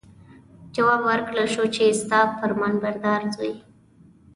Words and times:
جواب 0.75 0.99
ورکړل 1.09 1.47
شو 1.53 1.63
چې 1.75 1.83
ستا 2.01 2.19
فرمانبردار 2.39 3.21
زوی. 3.35 3.53